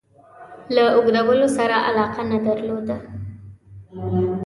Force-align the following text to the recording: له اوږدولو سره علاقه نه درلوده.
له 0.75 0.83
اوږدولو 0.97 1.47
سره 1.57 1.75
علاقه 1.89 2.21
نه 2.31 2.37
درلوده. 2.45 2.97